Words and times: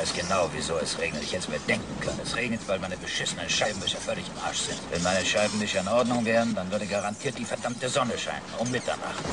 weiß 0.00 0.14
genau, 0.14 0.48
wieso 0.52 0.76
es 0.78 0.98
regnet. 0.98 1.22
Ich 1.22 1.32
hätte 1.32 1.44
es 1.44 1.48
mir 1.48 1.58
denken 1.60 2.00
können. 2.00 2.20
Es 2.22 2.36
regnet, 2.36 2.60
weil 2.66 2.78
meine 2.78 2.96
beschissenen 2.96 3.48
Scheibenwischer 3.48 3.98
völlig 3.98 4.24
im 4.28 4.44
Arsch 4.44 4.58
sind. 4.58 4.78
Wenn 4.90 5.02
meine 5.02 5.24
Scheibenwischer 5.24 5.80
in 5.80 5.88
Ordnung 5.88 6.24
wären, 6.24 6.54
dann 6.54 6.70
würde 6.70 6.86
garantiert 6.86 7.38
die 7.38 7.44
verdammte 7.44 7.88
Sonne 7.88 8.18
scheinen. 8.18 8.42
Um 8.58 8.70
Mitternacht. 8.70 9.24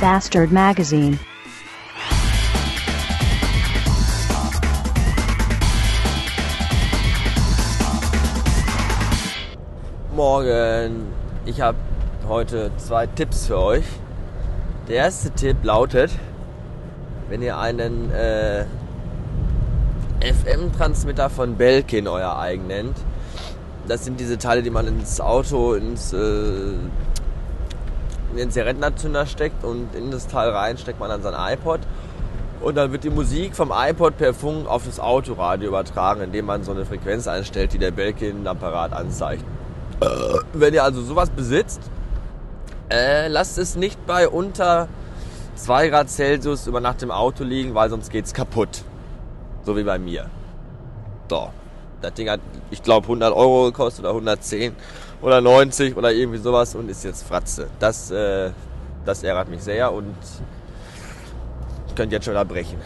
Bastard 0.00 0.52
Magazine. 0.52 1.18
Morgen. 10.26 11.12
Ich 11.44 11.60
habe 11.60 11.76
heute 12.26 12.70
zwei 12.78 13.06
Tipps 13.06 13.46
für 13.46 13.58
euch. 13.58 13.84
Der 14.88 14.96
erste 14.96 15.30
Tipp 15.30 15.58
lautet, 15.62 16.10
wenn 17.28 17.42
ihr 17.42 17.58
einen 17.58 18.10
äh, 18.10 18.64
FM-Transmitter 20.22 21.28
von 21.28 21.56
Belkin 21.56 22.08
euer 22.08 22.38
eigen 22.38 22.68
nennt, 22.68 22.96
das 23.86 24.06
sind 24.06 24.18
diese 24.18 24.38
Teile, 24.38 24.62
die 24.62 24.70
man 24.70 24.86
ins 24.86 25.20
Auto, 25.20 25.74
ins, 25.74 26.14
äh, 26.14 26.16
in 26.16 26.90
den 28.38 28.50
Zigarettenanzünder 28.50 29.26
steckt 29.26 29.62
und 29.62 29.94
in 29.94 30.10
das 30.10 30.26
Teil 30.26 30.48
rein 30.48 30.78
steckt 30.78 31.00
man 31.00 31.10
dann 31.10 31.20
sein 31.20 31.34
iPod 31.36 31.80
und 32.62 32.76
dann 32.76 32.92
wird 32.92 33.04
die 33.04 33.10
Musik 33.10 33.54
vom 33.54 33.74
iPod 33.76 34.16
per 34.16 34.32
Funk 34.32 34.66
auf 34.68 34.86
das 34.86 34.98
Autoradio 34.98 35.68
übertragen, 35.68 36.22
indem 36.22 36.46
man 36.46 36.64
so 36.64 36.72
eine 36.72 36.86
Frequenz 36.86 37.28
einstellt, 37.28 37.74
die 37.74 37.78
der 37.78 37.90
Belkin-Apparat 37.90 38.94
anzeigt. 38.94 39.44
Äh, 40.00 40.06
wenn 40.52 40.74
ihr 40.74 40.82
also 40.82 41.02
sowas 41.02 41.30
besitzt, 41.30 41.80
äh, 42.90 43.28
lasst 43.28 43.58
es 43.58 43.76
nicht 43.76 44.04
bei 44.06 44.28
unter 44.28 44.88
2 45.56 45.88
Grad 45.88 46.10
Celsius 46.10 46.66
über 46.66 46.80
Nacht 46.80 47.02
im 47.02 47.10
Auto 47.10 47.44
liegen, 47.44 47.74
weil 47.74 47.90
sonst 47.90 48.10
geht's 48.10 48.34
kaputt. 48.34 48.82
So 49.64 49.76
wie 49.76 49.84
bei 49.84 49.98
mir. 49.98 50.28
So. 51.28 51.50
Das 52.02 52.12
Ding 52.12 52.28
hat, 52.28 52.40
ich 52.70 52.82
glaube, 52.82 53.06
100 53.06 53.32
Euro 53.32 53.66
gekostet 53.66 54.04
oder 54.04 54.10
110 54.10 54.74
oder 55.22 55.40
90 55.40 55.96
oder 55.96 56.12
irgendwie 56.12 56.38
sowas 56.38 56.74
und 56.74 56.90
ist 56.90 57.02
jetzt 57.02 57.26
Fratze. 57.26 57.68
Das, 57.78 58.10
äh, 58.10 58.50
das 59.06 59.22
ärgert 59.22 59.48
mich 59.48 59.62
sehr 59.62 59.90
und 59.90 60.14
ich 61.88 61.94
könnte 61.94 62.16
jetzt 62.16 62.26
schon 62.26 62.34
unterbrechen. 62.34 62.78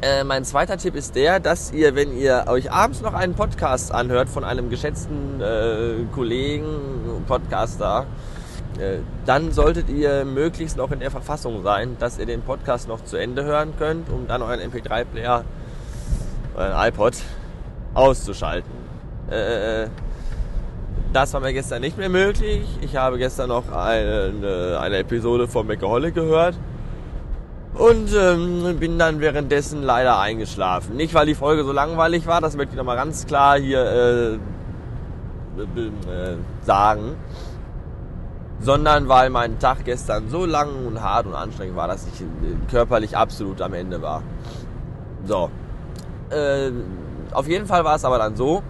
Äh, 0.00 0.22
mein 0.22 0.44
zweiter 0.44 0.76
Tipp 0.76 0.94
ist 0.94 1.16
der, 1.16 1.40
dass 1.40 1.72
ihr, 1.72 1.96
wenn 1.96 2.16
ihr 2.16 2.44
euch 2.46 2.70
abends 2.70 3.00
noch 3.00 3.14
einen 3.14 3.34
Podcast 3.34 3.92
anhört 3.92 4.28
von 4.28 4.44
einem 4.44 4.70
geschätzten 4.70 5.40
äh, 5.40 6.04
Kollegen, 6.14 7.24
Podcaster, 7.26 8.06
äh, 8.78 8.98
dann 9.26 9.50
solltet 9.50 9.88
ihr 9.88 10.24
möglichst 10.24 10.76
noch 10.76 10.92
in 10.92 11.00
der 11.00 11.10
Verfassung 11.10 11.64
sein, 11.64 11.96
dass 11.98 12.16
ihr 12.18 12.26
den 12.26 12.42
Podcast 12.42 12.86
noch 12.86 13.02
zu 13.02 13.16
Ende 13.16 13.42
hören 13.42 13.72
könnt, 13.76 14.08
um 14.08 14.28
dann 14.28 14.40
euren 14.40 14.60
MP3-Player, 14.60 15.44
euren 16.54 16.88
iPod 16.88 17.14
auszuschalten. 17.94 18.70
Äh, 19.30 19.88
das 21.12 21.32
war 21.32 21.40
mir 21.40 21.52
gestern 21.52 21.80
nicht 21.80 21.98
mehr 21.98 22.08
möglich. 22.08 22.68
Ich 22.82 22.94
habe 22.94 23.18
gestern 23.18 23.48
noch 23.48 23.72
eine, 23.72 24.78
eine 24.80 24.98
Episode 24.98 25.48
von 25.48 25.66
Macaholic 25.66 26.14
gehört 26.14 26.54
und 27.78 28.12
ähm, 28.12 28.76
bin 28.78 28.98
dann 28.98 29.20
währenddessen 29.20 29.82
leider 29.82 30.18
eingeschlafen. 30.18 30.96
Nicht, 30.96 31.14
weil 31.14 31.26
die 31.26 31.36
Folge 31.36 31.64
so 31.64 31.72
langweilig 31.72 32.26
war, 32.26 32.40
das 32.40 32.56
möchte 32.56 32.72
ich 32.72 32.76
nochmal 32.76 32.96
ganz 32.96 33.26
klar 33.26 33.58
hier 33.58 33.84
äh, 33.84 34.34
äh, 34.34 34.38
sagen, 36.62 37.14
sondern 38.60 39.08
weil 39.08 39.30
mein 39.30 39.60
Tag 39.60 39.84
gestern 39.84 40.28
so 40.28 40.44
lang 40.44 40.86
und 40.86 41.02
hart 41.02 41.26
und 41.26 41.34
anstrengend 41.34 41.76
war, 41.76 41.86
dass 41.86 42.04
ich 42.12 42.20
äh, 42.20 42.24
körperlich 42.68 43.16
absolut 43.16 43.62
am 43.62 43.74
Ende 43.74 44.02
war. 44.02 44.24
So. 45.24 45.50
Äh, 46.30 46.72
auf 47.32 47.46
jeden 47.46 47.66
Fall 47.66 47.84
war 47.84 47.94
es 47.94 48.04
aber 48.04 48.18
dann 48.18 48.34
so, 48.34 48.64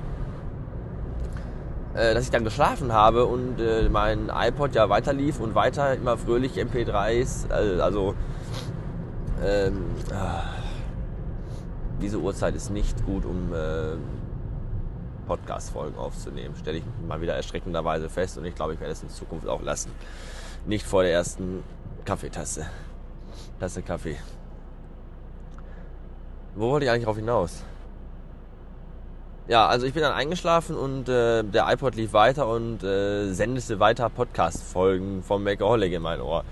äh, 1.95 2.13
dass 2.13 2.25
ich 2.25 2.31
dann 2.31 2.45
geschlafen 2.45 2.93
habe 2.93 3.25
und 3.25 3.57
mein 3.91 4.31
iPod 4.35 4.75
ja 4.75 4.91
weiter 4.91 5.15
lief 5.15 5.41
und 5.41 5.55
weiter 5.55 5.95
immer 5.95 6.19
fröhlich 6.19 6.59
MP3s, 6.59 7.51
äh, 7.51 7.81
also 7.81 8.15
ähm, 9.45 9.85
ah, 10.13 10.45
diese 12.01 12.19
Uhrzeit 12.19 12.55
ist 12.55 12.71
nicht 12.71 13.05
gut, 13.05 13.25
um 13.25 13.53
äh, 13.53 13.97
Podcast-Folgen 15.27 15.99
aufzunehmen. 15.99 16.55
Stelle 16.57 16.79
ich 16.79 16.85
mal 17.07 17.21
wieder 17.21 17.35
erschreckenderweise 17.35 18.09
fest 18.09 18.39
und 18.39 18.45
ich 18.45 18.55
glaube, 18.55 18.75
ich 18.75 18.81
werde 18.81 18.93
es 18.93 19.03
in 19.03 19.11
Zukunft 19.11 19.47
auch 19.47 19.63
lassen. 19.63 19.91
Nicht 20.67 20.87
vor 20.87 21.03
der 21.03 21.13
ersten 21.13 21.63
Kaffeetasse. 22.05 22.67
Tasse 23.61 23.83
Kaffee. 23.83 24.17
Wo 26.55 26.71
wollte 26.71 26.87
ich 26.87 26.91
eigentlich 26.91 27.05
drauf 27.05 27.17
hinaus? 27.17 27.63
Ja, 29.49 29.67
also 29.67 29.87
ich 29.87 29.95
bin 29.95 30.03
dann 30.03 30.13
eingeschlafen 30.13 30.77
und 30.77 31.09
äh, 31.09 31.43
der 31.43 31.73
iPod 31.73 31.95
lief 31.95 32.13
weiter 32.13 32.49
und 32.49 32.83
äh, 32.83 33.33
sendete 33.33 33.81
weiter 33.81 34.11
Podcast-Folgen 34.11 35.23
vom 35.23 35.43
Makeaholic 35.43 35.93
in 35.93 36.03
mein 36.03 36.21
Ohr. 36.21 36.45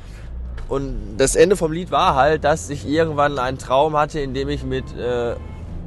Und 0.69 1.17
das 1.17 1.37
Ende 1.37 1.57
vom 1.57 1.73
Lied 1.73 1.91
war 1.91 2.15
halt, 2.17 2.45
dass 2.45 2.71
ich 2.71 2.89
irgendwann 2.89 3.39
einen 3.39 3.59
Traum 3.59 3.97
hatte, 3.97 4.21
in 4.21 4.35
dem 4.35 4.49
ich 4.49 4.65
mit, 4.65 4.85
äh, 4.97 5.37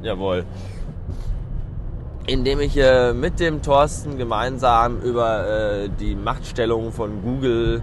jawohl, 0.02 0.44
in 2.26 2.44
dem 2.44 2.60
ich 2.60 2.76
äh, 2.76 3.12
mit 3.12 3.40
dem 3.40 3.60
Thorsten 3.60 4.16
gemeinsam 4.16 5.00
über 5.00 5.46
äh, 5.46 5.88
die 5.88 6.14
Machtstellung 6.14 6.92
von 6.92 7.22
Google 7.22 7.82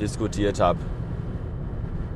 diskutiert 0.00 0.60
habe. 0.60 0.78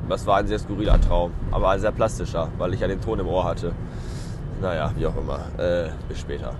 Das 0.07 0.25
war 0.25 0.37
ein 0.37 0.47
sehr 0.47 0.59
skurriler 0.59 1.01
Traum, 1.01 1.31
aber 1.51 1.69
ein 1.69 1.79
sehr 1.79 1.91
plastischer, 1.91 2.47
weil 2.57 2.73
ich 2.73 2.79
ja 2.79 2.87
den 2.87 3.01
Ton 3.01 3.19
im 3.19 3.27
Ohr 3.27 3.43
hatte. 3.43 3.73
Naja, 4.61 4.91
wie 4.95 5.05
auch 5.05 5.17
immer. 5.17 5.39
Äh, 5.57 5.89
bis 6.07 6.19
später. 6.19 6.53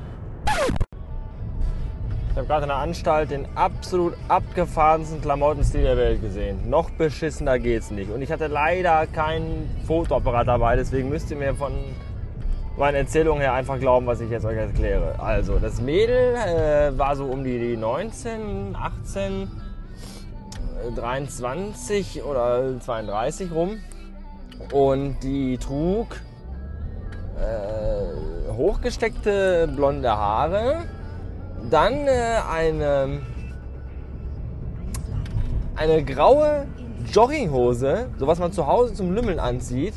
Ich 2.37 2.39
habe 2.39 2.49
gerade 2.49 2.63
in 2.65 2.69
der 2.69 2.77
Anstalt 2.77 3.31
den 3.31 3.47
absolut 3.55 4.13
abgefahrensten 4.27 5.23
Klamottenstil 5.23 5.81
der 5.81 5.97
Welt 5.97 6.21
gesehen. 6.21 6.69
Noch 6.69 6.91
beschissener 6.91 7.57
geht's 7.57 7.89
nicht. 7.89 8.11
Und 8.11 8.21
ich 8.21 8.31
hatte 8.31 8.45
leider 8.45 9.07
keinen 9.07 9.67
Fotoapparat 9.87 10.47
dabei, 10.47 10.75
deswegen 10.75 11.09
müsst 11.09 11.31
ihr 11.31 11.37
mir 11.37 11.55
von 11.55 11.73
meinen 12.77 12.93
Erzählungen 12.93 13.41
her 13.41 13.53
einfach 13.53 13.79
glauben, 13.79 14.05
was 14.05 14.21
ich 14.21 14.29
jetzt 14.29 14.45
euch 14.45 14.55
erkläre. 14.55 15.15
Also, 15.17 15.57
das 15.57 15.81
Mädel 15.81 16.35
äh, 16.35 16.95
war 16.95 17.15
so 17.15 17.25
um 17.25 17.43
die 17.43 17.75
19, 17.75 18.75
18, 18.75 19.51
23 20.95 22.21
oder 22.21 22.79
32 22.79 23.51
rum. 23.51 23.79
Und 24.71 25.23
die 25.23 25.57
trug 25.57 26.21
äh, 27.39 28.53
hochgesteckte 28.53 29.67
blonde 29.75 30.11
Haare 30.11 30.83
dann 31.69 32.07
äh, 32.07 32.40
eine, 32.50 33.22
eine 35.75 36.03
graue 36.03 36.66
Jogginghose, 37.12 38.09
so 38.18 38.28
was 38.28 38.40
man 38.40 38.51
zu 38.51 38.68
Hause 38.68 38.94
zum 38.94 39.13
Lümmeln 39.13 39.40
anzieht. 39.40 39.94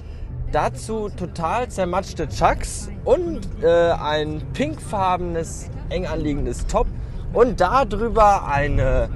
Dazu 0.53 1.09
total 1.11 1.69
zermatschte 1.69 2.29
Chucks 2.29 2.91
und 3.05 3.41
äh, 3.63 3.93
ein 3.93 4.43
pinkfarbenes, 4.53 5.71
eng 5.91 6.07
anliegendes 6.07 6.67
Top 6.67 6.87
und 7.33 7.61
darüber 7.61 8.49
eine 8.49 9.09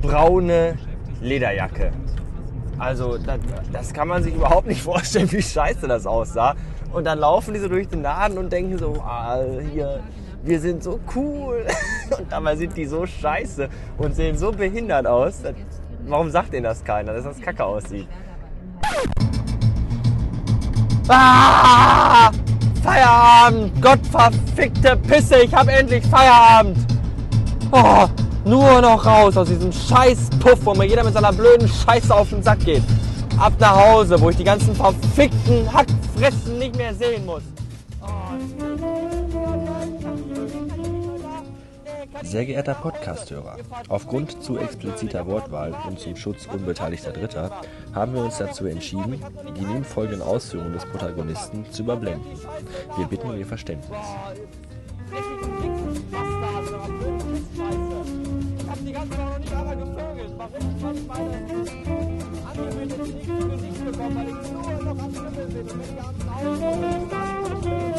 braune 0.00 0.78
Lederjacke. 1.20 1.92
Also 2.78 3.18
das, 3.18 3.38
das, 3.72 3.92
kann 3.92 4.08
man 4.08 4.22
sich 4.22 4.34
überhaupt 4.34 4.66
nicht 4.66 4.82
vorstellen, 4.90 5.30
wie 5.32 5.42
scheiße 5.42 5.86
das 5.86 6.06
aussah. 6.06 6.54
Und 6.92 7.04
dann 7.04 7.18
laufen 7.18 7.52
die 7.52 7.60
so 7.60 7.68
durch 7.68 7.88
den 7.88 8.02
Laden 8.02 8.38
und 8.38 8.50
denken 8.50 8.78
so, 8.78 8.94
ah, 9.02 9.38
hier 9.70 10.00
wir 10.42 10.60
sind 10.60 10.82
so 10.82 11.00
cool. 11.14 11.66
Und 12.18 12.30
dabei 12.30 12.56
sind 12.56 12.76
die 12.76 12.86
so 12.86 13.06
scheiße 13.06 13.68
und 13.98 14.16
sehen 14.16 14.36
so 14.36 14.50
behindert 14.50 15.06
aus. 15.06 15.42
Warum 16.06 16.28
sagt 16.30 16.52
denen 16.52 16.64
das 16.64 16.82
keiner, 16.82 17.12
dass 17.12 17.24
das 17.24 17.40
kacke 17.40 17.64
aussieht? 17.64 18.08
Ah! 21.08 22.32
Feierabend! 22.82 23.80
Gottverfickte 23.80 24.96
Pisse! 24.96 25.42
Ich 25.42 25.54
hab 25.54 25.68
endlich 25.68 26.04
Feierabend! 26.06 26.78
Oh, 27.70 28.08
nur 28.44 28.80
noch 28.80 29.06
raus 29.06 29.36
aus 29.36 29.46
diesem 29.46 29.72
scheiß 29.72 30.30
Puff, 30.40 30.58
wo 30.64 30.74
mir 30.74 30.86
jeder 30.86 31.04
mit 31.04 31.14
seiner 31.14 31.32
blöden 31.32 31.68
Scheiße 31.68 32.12
auf 32.12 32.30
den 32.30 32.42
Sack 32.42 32.60
geht. 32.64 32.82
Ab 33.38 33.52
nach 33.60 33.76
Hause, 33.76 34.20
wo 34.20 34.30
ich 34.30 34.36
die 34.36 34.44
ganzen 34.44 34.74
verfickten 34.74 35.72
Hackfressen 35.72 36.58
nicht 36.58 36.76
mehr 36.76 36.92
sehen 36.94 37.24
muss. 37.24 37.42
Oh, 38.02 38.06
Sehr 42.22 42.44
geehrter 42.44 42.74
Podcasthörer, 42.74 43.56
aufgrund 43.88 44.42
zu 44.42 44.58
expliziter 44.58 45.26
Wortwahl 45.26 45.74
und 45.88 45.98
zum 45.98 46.16
Schutz 46.16 46.46
unbeteiligter 46.46 47.12
Dritter 47.12 47.60
haben 47.94 48.14
wir 48.14 48.24
uns 48.24 48.38
dazu 48.38 48.66
entschieden, 48.66 49.22
die 49.56 49.62
nun 49.62 49.84
folgenden 49.84 50.22
Ausführungen 50.22 50.72
des 50.72 50.84
Protagonisten 50.86 51.64
zu 51.70 51.82
überblenden. 51.82 52.38
Wir 52.96 53.06
bitten 53.06 53.30
um 53.30 53.38
Ihr 53.38 53.46
Verständnis. 53.46 53.98
die 67.64 67.89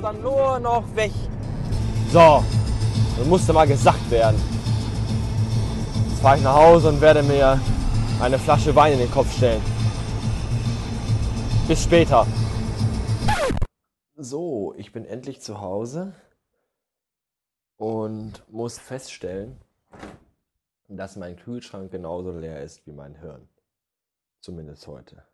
Und 0.00 0.04
dann 0.04 0.22
nur 0.22 0.58
noch 0.60 0.96
weg. 0.96 1.12
So, 2.10 2.42
das 3.18 3.26
musste 3.26 3.52
mal 3.52 3.66
gesagt 3.66 4.10
werden. 4.10 4.40
Jetzt 6.08 6.22
fahre 6.22 6.38
ich 6.38 6.42
nach 6.42 6.54
Hause 6.54 6.88
und 6.88 7.02
werde 7.02 7.22
mir 7.22 7.60
eine 8.18 8.38
Flasche 8.38 8.74
Wein 8.74 8.94
in 8.94 9.00
den 9.00 9.10
Kopf 9.10 9.30
stellen. 9.36 9.60
Bis 11.68 11.84
später. 11.84 12.26
So, 14.16 14.72
ich 14.78 14.90
bin 14.90 15.04
endlich 15.04 15.42
zu 15.42 15.60
Hause 15.60 16.14
und 17.76 18.42
muss 18.48 18.78
feststellen, 18.78 19.60
dass 20.88 21.16
mein 21.16 21.36
Kühlschrank 21.36 21.90
genauso 21.90 22.30
leer 22.30 22.62
ist 22.62 22.86
wie 22.86 22.92
mein 22.92 23.16
Hirn. 23.16 23.46
Zumindest 24.40 24.86
heute. 24.86 25.29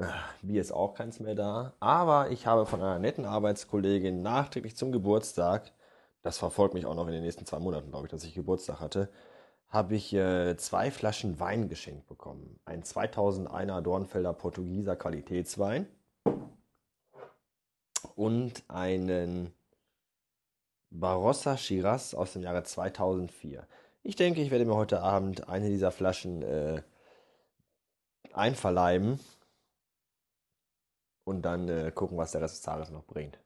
Ah, 0.00 0.20
Bier 0.42 0.60
ist 0.60 0.70
auch 0.70 0.94
keins 0.94 1.18
mehr 1.18 1.34
da. 1.34 1.72
Aber 1.80 2.30
ich 2.30 2.46
habe 2.46 2.66
von 2.66 2.80
einer 2.80 3.00
netten 3.00 3.24
Arbeitskollegin 3.24 4.22
nachträglich 4.22 4.76
zum 4.76 4.92
Geburtstag, 4.92 5.72
das 6.22 6.38
verfolgt 6.38 6.74
mich 6.74 6.86
auch 6.86 6.94
noch 6.94 7.08
in 7.08 7.14
den 7.14 7.24
nächsten 7.24 7.46
zwei 7.46 7.58
Monaten, 7.58 7.90
glaube 7.90 8.06
ich, 8.06 8.10
dass 8.10 8.22
ich 8.22 8.34
Geburtstag 8.34 8.78
hatte, 8.78 9.08
habe 9.68 9.96
ich 9.96 10.14
äh, 10.14 10.56
zwei 10.56 10.92
Flaschen 10.92 11.40
Wein 11.40 11.68
geschenkt 11.68 12.06
bekommen. 12.06 12.60
Ein 12.64 12.84
2001er 12.84 13.80
Dornfelder 13.80 14.32
Portugieser 14.32 14.94
Qualitätswein 14.94 15.88
und 18.14 18.62
einen 18.68 19.52
Barossa 20.90 21.56
Shiraz 21.56 22.14
aus 22.14 22.34
dem 22.34 22.42
Jahre 22.42 22.62
2004. 22.62 23.66
Ich 24.04 24.14
denke, 24.14 24.42
ich 24.42 24.52
werde 24.52 24.64
mir 24.64 24.76
heute 24.76 25.02
Abend 25.02 25.48
eine 25.48 25.68
dieser 25.68 25.90
Flaschen 25.90 26.42
äh, 26.42 26.82
einverleiben 28.32 29.18
und 31.28 31.42
dann 31.42 31.68
äh, 31.68 31.92
gucken, 31.94 32.16
was 32.16 32.32
der 32.32 32.40
Rest 32.40 32.56
des 32.56 32.62
Tages 32.62 32.90
noch 32.90 33.04
bringt. 33.04 33.38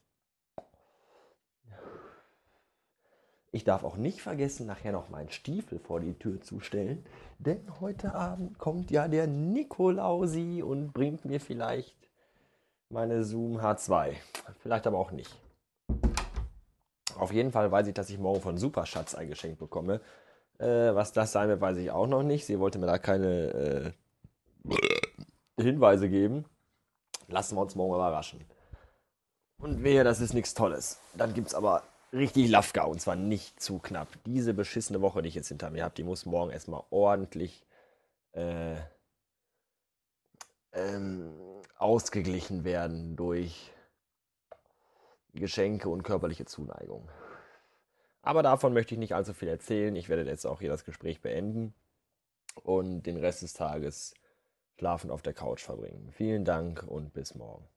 Ich 3.50 3.64
darf 3.64 3.84
auch 3.84 3.96
nicht 3.96 4.22
vergessen, 4.22 4.66
nachher 4.66 4.92
noch 4.92 5.10
meinen 5.10 5.30
Stiefel 5.30 5.78
vor 5.78 6.00
die 6.00 6.14
Tür 6.14 6.40
zu 6.40 6.60
stellen, 6.60 7.04
denn 7.38 7.60
heute 7.80 8.14
Abend 8.14 8.58
kommt 8.58 8.90
ja 8.90 9.08
der 9.08 9.26
Nikolausi 9.26 10.62
und 10.62 10.92
bringt 10.92 11.26
mir 11.26 11.38
vielleicht 11.38 11.96
meine 12.88 13.24
Zoom 13.24 13.58
H2. 13.58 14.14
Vielleicht 14.60 14.86
aber 14.86 14.98
auch 14.98 15.10
nicht. 15.10 15.36
Auf 17.18 17.32
jeden 17.32 17.50
Fall 17.50 17.70
weiß 17.70 17.88
ich, 17.88 17.94
dass 17.94 18.08
ich 18.08 18.18
morgen 18.18 18.40
von 18.40 18.56
Superschatz 18.56 19.14
ein 19.14 19.28
Geschenk 19.28 19.58
bekomme. 19.58 20.00
Äh, 20.58 20.94
was 20.94 21.12
das 21.12 21.32
sein 21.32 21.48
wird, 21.48 21.60
weiß 21.60 21.76
ich 21.78 21.90
auch 21.90 22.06
noch 22.06 22.22
nicht. 22.22 22.46
Sie 22.46 22.58
wollte 22.58 22.78
mir 22.78 22.86
da 22.86 22.98
keine 22.98 23.94
äh, 24.68 25.62
Hinweise 25.62 26.08
geben. 26.08 26.46
Lassen 27.28 27.56
wir 27.56 27.62
uns 27.62 27.74
morgen 27.74 27.94
überraschen. 27.94 28.44
Und 29.58 29.84
wehe, 29.84 30.04
das 30.04 30.20
ist 30.20 30.34
nichts 30.34 30.54
Tolles. 30.54 30.98
Dann 31.14 31.34
gibt 31.34 31.48
es 31.48 31.54
aber 31.54 31.84
richtig 32.12 32.48
Lafka 32.48 32.84
und 32.84 33.00
zwar 33.00 33.16
nicht 33.16 33.60
zu 33.60 33.78
knapp. 33.78 34.08
Diese 34.26 34.54
beschissene 34.54 35.00
Woche, 35.00 35.22
die 35.22 35.28
ich 35.28 35.34
jetzt 35.34 35.48
hinter 35.48 35.70
mir 35.70 35.84
habe, 35.84 35.94
die 35.94 36.04
muss 36.04 36.26
morgen 36.26 36.50
erstmal 36.50 36.82
ordentlich 36.90 37.64
äh, 38.32 38.76
ähm, 40.72 41.32
ausgeglichen 41.78 42.64
werden 42.64 43.16
durch 43.16 43.72
Geschenke 45.34 45.88
und 45.88 46.02
körperliche 46.02 46.44
Zuneigung. 46.44 47.08
Aber 48.22 48.42
davon 48.42 48.72
möchte 48.72 48.94
ich 48.94 48.98
nicht 48.98 49.14
allzu 49.14 49.34
viel 49.34 49.48
erzählen. 49.48 49.96
Ich 49.96 50.08
werde 50.08 50.24
jetzt 50.24 50.46
auch 50.46 50.60
hier 50.60 50.70
das 50.70 50.84
Gespräch 50.84 51.20
beenden 51.20 51.74
und 52.62 53.02
den 53.02 53.16
Rest 53.16 53.42
des 53.42 53.52
Tages 53.54 54.14
schlafend 54.78 55.12
auf 55.12 55.22
der 55.22 55.32
Couch 55.32 55.62
verbringen. 55.62 56.10
Vielen 56.12 56.44
Dank 56.44 56.82
und 56.82 57.12
bis 57.12 57.34
morgen. 57.34 57.68